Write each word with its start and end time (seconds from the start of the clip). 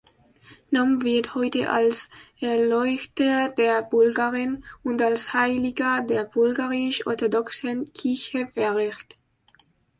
Naum 0.71 1.03
wird 1.03 1.35
heute 1.35 1.69
als 1.69 2.09
„Erleuchter 2.39 3.49
der 3.49 3.83
Bulgaren“ 3.83 4.65
und 4.81 4.99
als 4.99 5.31
Heiliger 5.31 6.01
der 6.01 6.25
Bulgarisch-Orthodoxen 6.25 7.93
Kirche 7.93 8.47
verehrt. 8.47 9.19